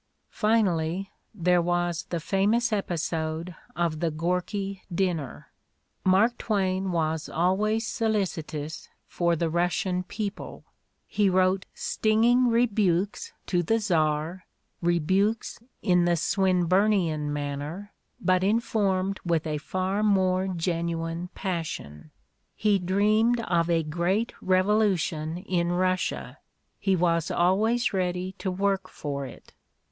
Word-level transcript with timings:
Finally, 0.31 1.11
there 1.31 1.61
:was 1.61 2.05
the 2.09 2.19
famous 2.19 2.73
episode 2.73 3.55
of 3.75 3.99
the 3.99 4.09
Gorky 4.09 4.81
dinner. 4.91 5.51
Mark 6.03 6.39
Twain 6.39 6.91
was 6.91 7.29
always 7.29 7.85
solicitous 7.85 8.89
for 9.05 9.35
the 9.35 9.47
Rus 9.47 9.71
sian 9.73 10.01
people; 10.01 10.65
he 11.05 11.29
wrote 11.29 11.67
stinging 11.75 12.47
rebukes 12.47 13.31
to 13.45 13.61
the 13.61 13.77
Czar, 13.77 14.47
rebukes 14.81 15.59
in 15.83 16.05
the 16.05 16.15
Swinburnian 16.15 17.29
manner 17.31 17.93
but 18.19 18.43
informed 18.43 19.19
with 19.23 19.45
a 19.45 19.59
far 19.59 20.01
more 20.01 20.47
genuine 20.47 21.29
passion; 21.35 22.09
he 22.55 22.79
dreamed 22.79 23.39
of 23.41 23.69
a 23.69 23.83
great 23.83 24.33
revolution 24.41 25.37
in 25.37 25.71
Russia; 25.73 26.39
he 26.79 26.95
was 26.95 27.29
always 27.29 27.93
ready 27.93 28.31
to 28.39 28.49
work 28.49 28.89
for 28.89 29.27
it. 29.27 29.53